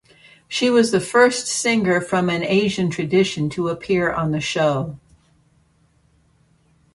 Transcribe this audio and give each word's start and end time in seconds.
She 0.47 0.71
was 0.71 0.89
the 0.89 0.99
first 0.99 1.45
singer 1.45 2.01
from 2.01 2.27
an 2.27 2.41
Asian 2.41 2.89
tradition 2.89 3.51
to 3.51 3.67
appear 3.69 4.11
on 4.11 4.31
the 4.31 4.39
show. 4.41 4.97